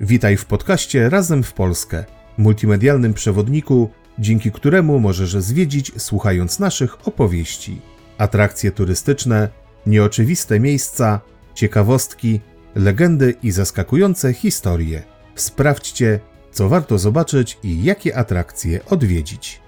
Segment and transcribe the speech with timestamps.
[0.00, 2.04] Witaj w podcaście Razem w Polskę,
[2.36, 7.80] multimedialnym przewodniku, dzięki któremu możesz zwiedzić słuchając naszych opowieści.
[8.18, 9.48] Atrakcje turystyczne,
[9.86, 11.20] nieoczywiste miejsca,
[11.54, 12.40] ciekawostki,
[12.74, 15.02] legendy i zaskakujące historie.
[15.34, 16.20] Sprawdźcie,
[16.52, 19.60] co warto zobaczyć i jakie atrakcje odwiedzić.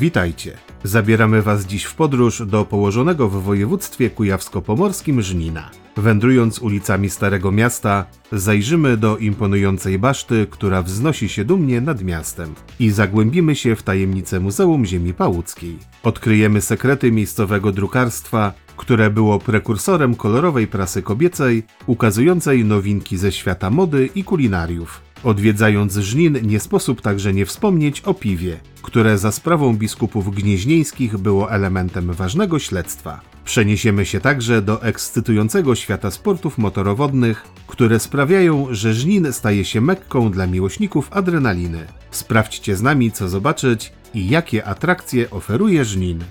[0.00, 0.56] Witajcie.
[0.84, 5.70] Zabieramy Was dziś w podróż do położonego w województwie kujawsko-pomorskim Żnina.
[5.96, 12.90] Wędrując ulicami Starego Miasta, zajrzymy do imponującej baszty, która wznosi się dumnie nad miastem i
[12.90, 15.78] zagłębimy się w tajemnice Muzeum Ziemi Pałuckiej.
[16.02, 24.08] Odkryjemy sekrety miejscowego drukarstwa, które było prekursorem kolorowej prasy kobiecej, ukazującej nowinki ze świata mody
[24.14, 25.09] i kulinariów.
[25.24, 31.52] Odwiedzając Żnin nie sposób także nie wspomnieć o piwie, które za sprawą biskupów gnieźnieńskich było
[31.52, 33.20] elementem ważnego śledztwa.
[33.44, 40.30] Przeniesiemy się także do ekscytującego świata sportów motorowodnych, które sprawiają, że Żnin staje się mekką
[40.30, 41.86] dla miłośników adrenaliny.
[42.10, 46.24] Sprawdźcie z nami, co zobaczyć i jakie atrakcje oferuje Żnin.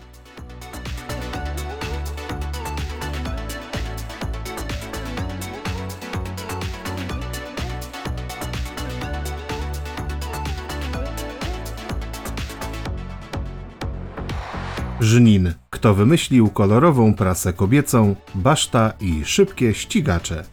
[15.01, 15.53] Żnin.
[15.69, 20.43] Kto wymyślił kolorową prasę kobiecą, baszta i szybkie ścigacze?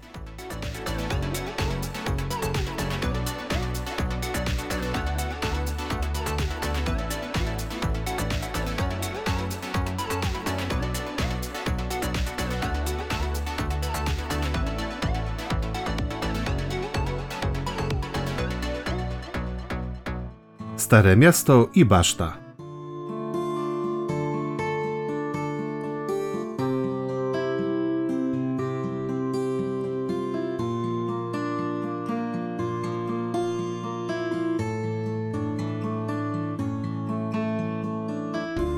[20.77, 22.46] Stare miasto i baszta.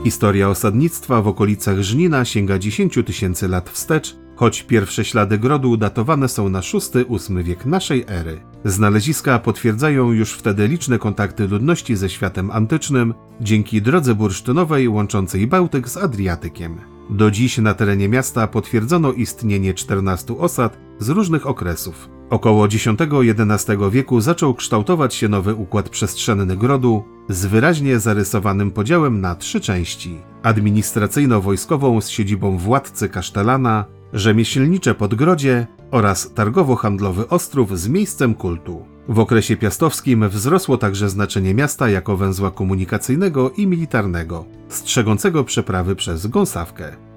[0.09, 6.29] Historia osadnictwa w okolicach Żnina sięga 10 tysięcy lat wstecz, choć pierwsze ślady grodu datowane
[6.29, 8.41] są na VI-VIII wiek naszej ery.
[8.65, 15.89] Znaleziska potwierdzają już wtedy liczne kontakty ludności ze światem antycznym dzięki drodze bursztynowej łączącej Bałtyk
[15.89, 16.79] z Adriatykiem.
[17.11, 22.18] Do dziś na terenie miasta potwierdzono istnienie 14 osad z różnych okresów.
[22.31, 29.35] Około X-XI wieku zaczął kształtować się nowy układ przestrzenny grodu z wyraźnie zarysowanym podziałem na
[29.35, 38.85] trzy części: administracyjno-wojskową z siedzibą władcy kasztelana, rzemieślnicze podgrodzie oraz targowo-handlowy ostrów z miejscem kultu.
[39.09, 46.27] W okresie piastowskim wzrosło także znaczenie miasta jako węzła komunikacyjnego i militarnego, strzegącego przeprawy przez
[46.27, 47.08] gąsawkę.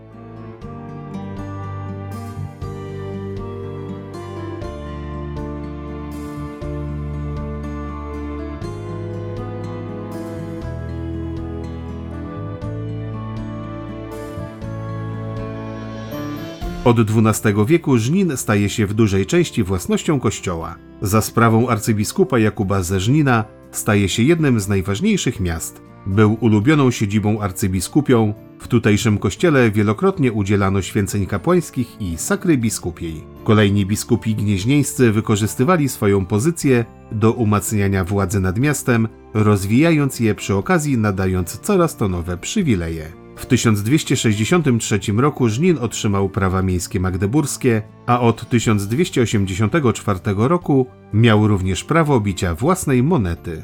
[16.91, 20.75] Od XII wieku Żnin staje się w dużej części własnością kościoła.
[21.01, 25.81] Za sprawą arcybiskupa Jakuba ze Żnina staje się jednym z najważniejszych miast.
[26.07, 33.23] Był ulubioną siedzibą arcybiskupią, w tutejszym kościele wielokrotnie udzielano święceń kapłańskich i sakry biskupiej.
[33.43, 40.97] Kolejni biskupi gnieźnieńscy wykorzystywali swoją pozycję do umacniania władzy nad miastem, rozwijając je przy okazji
[40.97, 43.20] nadając coraz to nowe przywileje.
[43.41, 52.19] W 1263 roku Żnin otrzymał prawa miejskie magdeburskie, a od 1284 roku miał również prawo
[52.19, 53.63] bicia własnej monety.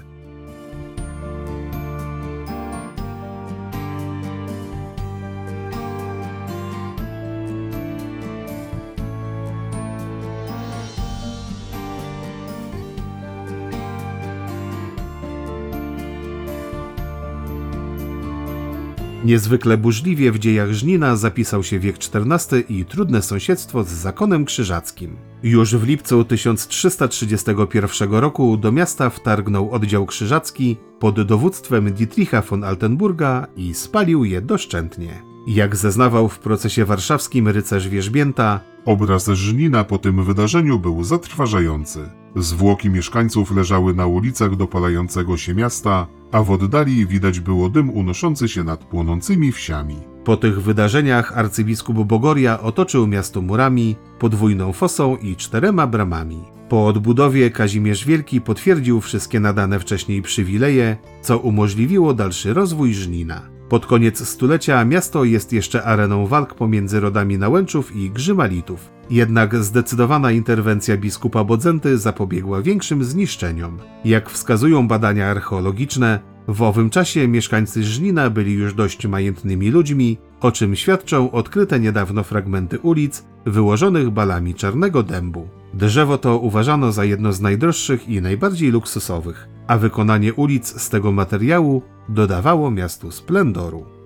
[19.27, 25.15] Niezwykle burzliwie w dziejach Żnina zapisał się wiek XIV i trudne sąsiedztwo z zakonem krzyżackim.
[25.43, 33.47] Już w lipcu 1331 roku do miasta wtargnął oddział krzyżacki pod dowództwem Dietricha von Altenburga
[33.55, 35.23] i spalił je doszczętnie.
[35.47, 42.09] Jak zeznawał w procesie warszawskim rycerz Wierzbięta, Obraz Żnina po tym wydarzeniu był zatrważający.
[42.35, 48.47] Zwłoki mieszkańców leżały na ulicach dopalającego się miasta, a w oddali widać było dym unoszący
[48.47, 49.95] się nad płonącymi wsiami.
[50.23, 56.43] Po tych wydarzeniach arcybiskup Bogoria otoczył miasto murami, podwójną fosą i czterema bramami.
[56.69, 63.41] Po odbudowie Kazimierz Wielki potwierdził wszystkie nadane wcześniej przywileje, co umożliwiło dalszy rozwój Żnina.
[63.69, 68.96] Pod koniec stulecia miasto jest jeszcze areną walk pomiędzy rodami Nałęczów i Grzymalitów.
[69.09, 73.77] Jednak zdecydowana interwencja biskupa Bodzenty zapobiegła większym zniszczeniom.
[74.05, 80.51] Jak wskazują badania archeologiczne, w owym czasie mieszkańcy Żnina byli już dość majętnymi ludźmi, o
[80.51, 85.47] czym świadczą odkryte niedawno fragmenty ulic wyłożonych balami czarnego dębu.
[85.73, 91.11] Drzewo to uważano za jedno z najdroższych i najbardziej luksusowych, a wykonanie ulic z tego
[91.11, 93.96] materiału dodawało miastu splendoru.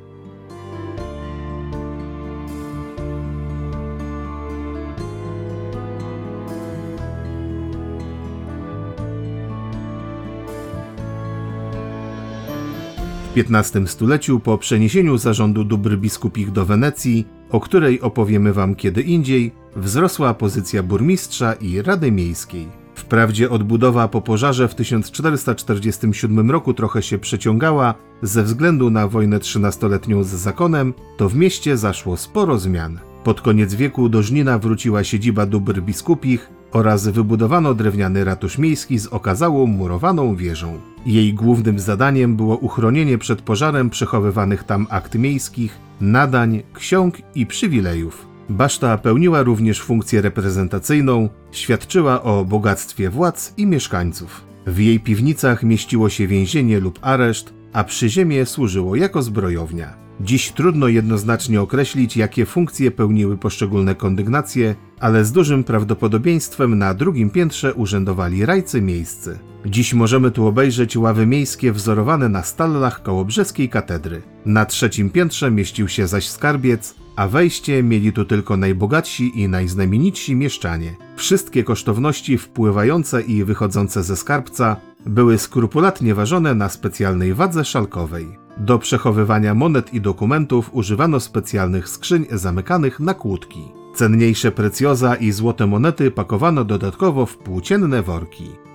[13.32, 19.02] W XV stuleciu po przeniesieniu zarządu dóbr biskupich do Wenecji, o której opowiemy wam kiedy
[19.02, 22.68] indziej, wzrosła pozycja burmistrza i rady miejskiej.
[22.96, 30.24] Wprawdzie odbudowa po pożarze w 1447 roku trochę się przeciągała ze względu na wojnę trzynastoletnią
[30.24, 33.00] z zakonem, to w mieście zaszło sporo zmian.
[33.24, 39.08] Pod koniec wieku do Żnina wróciła siedziba dóbr biskupich oraz wybudowano drewniany ratusz miejski z
[39.08, 40.80] okazałą murowaną wieżą.
[41.06, 48.28] Jej głównym zadaniem było uchronienie przed pożarem przechowywanych tam akt miejskich, nadań, ksiąg i przywilejów.
[48.50, 54.42] Baszta pełniła również funkcję reprezentacyjną, świadczyła o bogactwie władz i mieszkańców.
[54.68, 60.01] W jej piwnicach mieściło się więzienie lub areszt, a przyziemie służyło jako zbrojownia.
[60.24, 67.30] Dziś trudno jednoznacznie określić, jakie funkcje pełniły poszczególne kondygnacje, ale z dużym prawdopodobieństwem na drugim
[67.30, 69.40] piętrze urzędowali rajcy miejscy.
[69.66, 74.22] Dziś możemy tu obejrzeć ławy miejskie wzorowane na stallach koło brzeskiej katedry.
[74.46, 80.36] Na trzecim piętrze mieścił się zaś skarbiec, a wejście mieli tu tylko najbogatsi i najznamienitsi
[80.36, 80.96] mieszczanie.
[81.16, 84.76] Wszystkie kosztowności wpływające i wychodzące ze skarbca
[85.06, 88.42] były skrupulatnie ważone na specjalnej wadze szalkowej.
[88.64, 93.60] Do przechowywania monet i dokumentów używano specjalnych skrzyń zamykanych na kłódki.
[93.96, 98.71] Cenniejsze precjoza i złote monety pakowano dodatkowo w płócienne worki.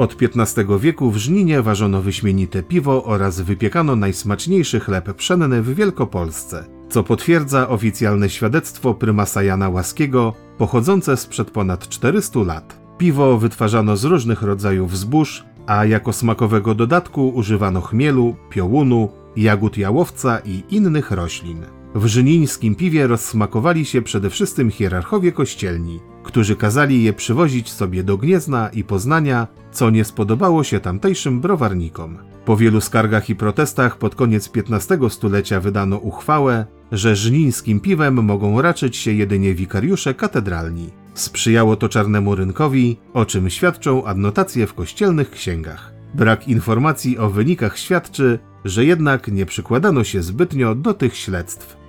[0.00, 6.64] Od XV wieku w Żninie ważono wyśmienite piwo oraz wypiekano najsmaczniejszy chleb pszenny w Wielkopolsce,
[6.88, 12.80] co potwierdza oficjalne świadectwo prymasa Jana Łaskiego pochodzące sprzed ponad 400 lat.
[12.98, 20.38] Piwo wytwarzano z różnych rodzajów zbóż, a jako smakowego dodatku używano chmielu, piołunu, jagód jałowca
[20.38, 21.62] i innych roślin.
[21.94, 28.18] W żynińskim piwie rozsmakowali się przede wszystkim hierarchowie kościelni, którzy kazali je przywozić sobie do
[28.18, 32.18] Gniezna i Poznania, co nie spodobało się tamtejszym browarnikom.
[32.44, 38.62] Po wielu skargach i protestach pod koniec XV stulecia wydano uchwałę, że żnińskim piwem mogą
[38.62, 40.90] raczyć się jedynie wikariusze katedralni.
[41.14, 45.92] Sprzyjało to czarnemu rynkowi, o czym świadczą adnotacje w kościelnych księgach.
[46.14, 51.79] Brak informacji o wynikach świadczy, że jednak nie przykładano się zbytnio do tych śledztw.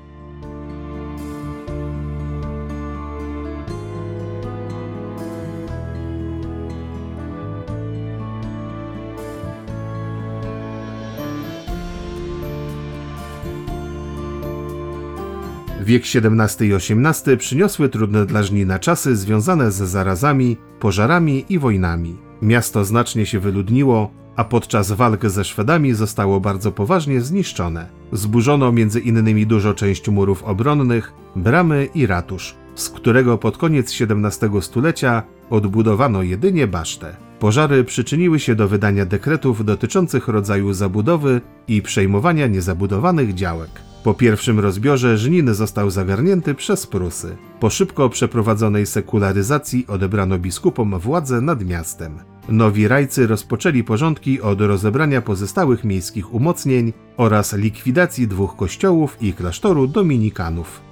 [15.85, 22.17] Wiek XVII i XVIII przyniosły trudne dla Żnina czasy związane z zarazami, pożarami i wojnami.
[22.41, 27.89] Miasto znacznie się wyludniło, a podczas walk ze Szwedami zostało bardzo poważnie zniszczone.
[28.11, 34.61] Zburzono między innymi dużo część murów obronnych, bramy i ratusz, z którego pod koniec XVII
[34.61, 37.15] stulecia odbudowano jedynie basztę.
[37.39, 43.90] Pożary przyczyniły się do wydania dekretów dotyczących rodzaju zabudowy i przejmowania niezabudowanych działek.
[44.03, 47.38] Po pierwszym rozbiorze Żnin został zagarnięty przez Prusy.
[47.60, 52.20] Po szybko przeprowadzonej sekularyzacji odebrano biskupom władzę nad miastem.
[52.50, 59.88] Nowi rajcy rozpoczęli porządki od rozebrania pozostałych miejskich umocnień oraz likwidacji dwóch kościołów i klasztoru
[59.88, 60.90] dominikanów.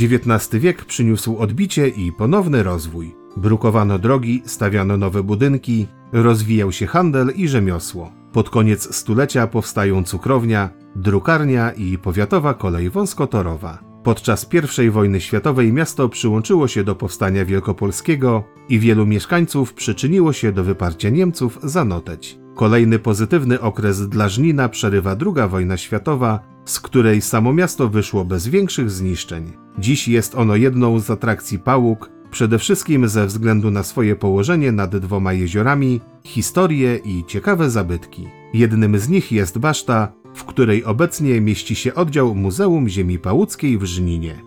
[0.00, 3.14] XIX wiek przyniósł odbicie i ponowny rozwój.
[3.36, 8.12] Brukowano drogi, stawiano nowe budynki, rozwijał się handel i rzemiosło.
[8.32, 13.78] Pod koniec stulecia powstają cukrownia, drukarnia i powiatowa kolej wąskotorowa.
[14.02, 14.48] Podczas
[14.86, 20.64] I wojny światowej miasto przyłączyło się do powstania wielkopolskiego i wielu mieszkańców przyczyniło się do
[20.64, 22.38] wyparcia Niemców za Noteć.
[22.54, 28.48] Kolejny pozytywny okres dla Żnina przerywa II wojna światowa, z której samo miasto wyszło bez
[28.48, 29.61] większych zniszczeń.
[29.78, 34.96] Dziś jest ono jedną z atrakcji Pałuk, przede wszystkim ze względu na swoje położenie nad
[34.96, 38.28] dwoma jeziorami, historię i ciekawe zabytki.
[38.54, 43.84] Jednym z nich jest baszta, w której obecnie mieści się oddział Muzeum Ziemi Pałuckiej w
[43.84, 44.42] Żninie.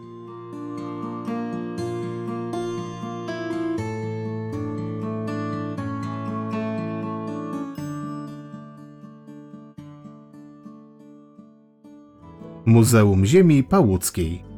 [12.66, 14.55] Muzeum Ziemi Pałuckiej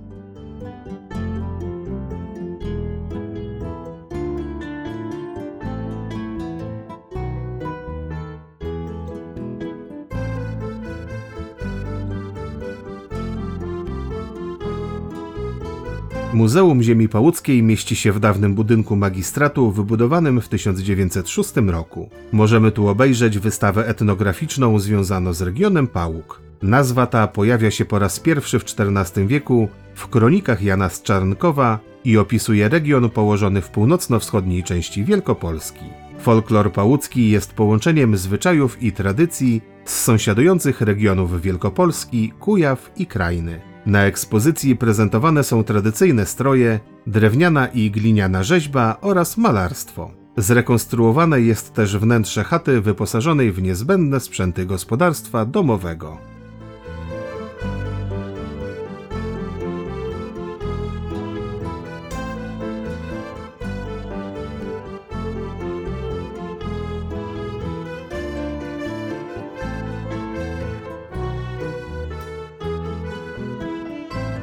[16.48, 22.10] Muzeum Ziemi Pałuckiej mieści się w dawnym budynku magistratu wybudowanym w 1906 roku.
[22.32, 26.42] Możemy tu obejrzeć wystawę etnograficzną związaną z regionem Pałuk.
[26.62, 31.80] Nazwa ta pojawia się po raz pierwszy w XIV wieku w kronikach Jana z Czarnkowa
[32.04, 35.86] i opisuje region położony w północno-wschodniej części Wielkopolski.
[36.20, 43.77] Folklor pałucki jest połączeniem zwyczajów i tradycji z sąsiadujących regionów Wielkopolski, Kujaw i Krajny.
[43.88, 50.12] Na ekspozycji prezentowane są tradycyjne stroje, drewniana i gliniana rzeźba oraz malarstwo.
[50.38, 56.18] Zrekonstruowane jest też wnętrze chaty wyposażonej w niezbędne sprzęty gospodarstwa domowego.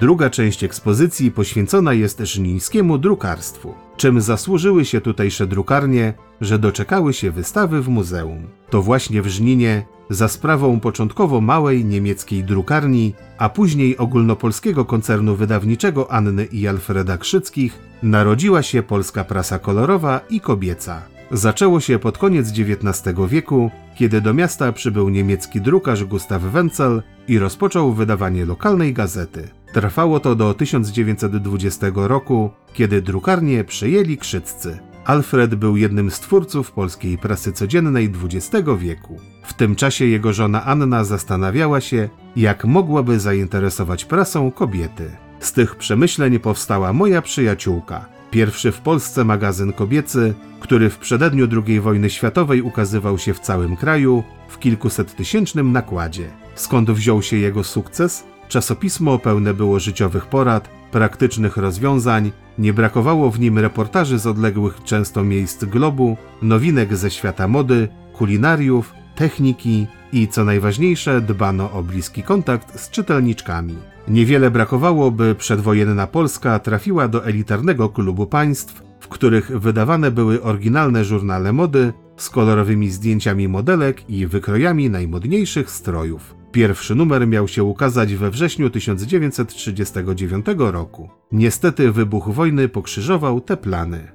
[0.04, 3.74] Druga część ekspozycji poświęcona jest żnińskiemu drukarstwu.
[3.96, 8.46] Czym zasłużyły się tutejsze drukarnie, że doczekały się wystawy w muzeum?
[8.70, 16.12] To właśnie w Żninie, za sprawą początkowo małej niemieckiej drukarni, a później ogólnopolskiego koncernu wydawniczego
[16.12, 21.02] Anny i Alfreda Krzyckich, narodziła się polska prasa kolorowa i kobieca.
[21.30, 27.38] Zaczęło się pod koniec XIX wieku, kiedy do miasta przybył niemiecki drukarz Gustav Wenzel i
[27.38, 29.63] rozpoczął wydawanie lokalnej gazety.
[29.74, 34.78] Trwało to do 1920 roku, kiedy drukarnię przejęli krzyccy.
[35.04, 39.20] Alfred był jednym z twórców polskiej prasy codziennej XX wieku.
[39.42, 45.10] W tym czasie jego żona Anna zastanawiała się, jak mogłaby zainteresować prasą kobiety.
[45.40, 51.80] Z tych przemyśleń powstała moja przyjaciółka, pierwszy w Polsce magazyn kobiecy, który w przededniu II
[51.80, 56.30] wojny światowej ukazywał się w całym kraju w kilkusettysięcznym nakładzie.
[56.54, 58.33] Skąd wziął się jego sukces?
[58.48, 65.24] Czasopismo pełne było życiowych porad, praktycznych rozwiązań, nie brakowało w nim reportaży z odległych często
[65.24, 72.80] miejsc globu, nowinek ze świata mody, kulinariów, techniki i co najważniejsze dbano o bliski kontakt
[72.80, 73.76] z czytelniczkami.
[74.08, 81.04] Niewiele brakowało, by przedwojenna Polska trafiła do elitarnego klubu państw, w których wydawane były oryginalne
[81.04, 86.43] żurnale mody z kolorowymi zdjęciami modelek i wykrojami najmodniejszych strojów.
[86.54, 91.10] Pierwszy numer miał się ukazać we wrześniu 1939 roku.
[91.32, 94.12] Niestety wybuch wojny pokrzyżował te plany.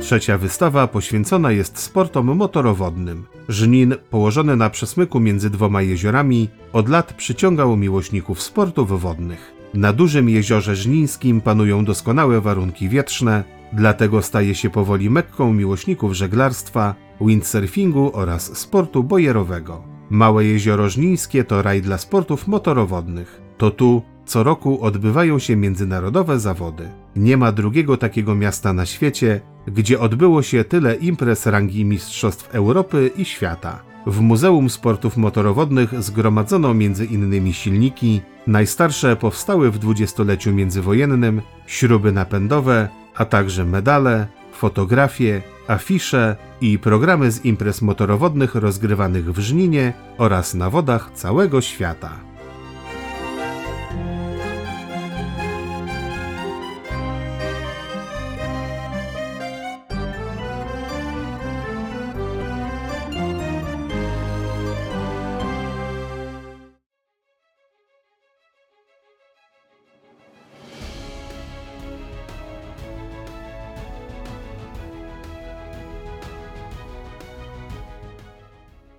[0.00, 3.26] Trzecia wystawa poświęcona jest sportom motorowodnym.
[3.48, 9.57] Żnin, położony na przesmyku między dwoma jeziorami, od lat przyciągał miłośników sportów wodnych.
[9.74, 16.94] Na dużym jeziorze żnińskim panują doskonałe warunki wietrzne, dlatego staje się powoli mekką miłośników żeglarstwa,
[17.20, 19.82] windsurfingu oraz sportu bojerowego.
[20.10, 23.40] Małe jezioro żnińskie to raj dla sportów motorowodnych.
[23.58, 26.88] To tu co roku odbywają się międzynarodowe zawody.
[27.16, 33.10] Nie ma drugiego takiego miasta na świecie, gdzie odbyło się tyle imprez rangi Mistrzostw Europy
[33.16, 33.87] i świata.
[34.08, 37.52] W Muzeum Sportów Motorowodnych zgromadzono m.in.
[37.52, 47.30] silniki, najstarsze powstały w dwudziestoleciu międzywojennym, śruby napędowe, a także medale, fotografie, afisze i programy
[47.30, 52.10] z imprez motorowodnych rozgrywanych w Żninie oraz na wodach całego świata.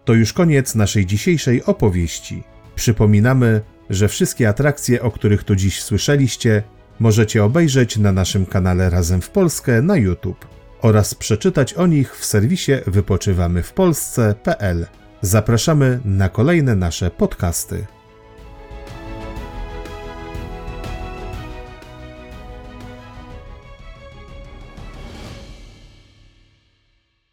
[0.10, 2.44] To już koniec naszej dzisiejszej opowieści.
[2.75, 6.63] Przypominamy, że wszystkie atrakcje, o których tu dziś słyszeliście,
[7.00, 10.48] możecie obejrzeć na naszym kanale Razem w Polskę na YouTube
[10.82, 14.86] oraz przeczytać o nich w serwisie wypoczywamywpolsce.pl.
[15.22, 17.86] Zapraszamy na kolejne nasze podcasty.